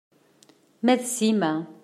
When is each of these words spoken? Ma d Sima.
Ma 0.85 0.93
d 0.99 1.03
Sima. 1.15 1.53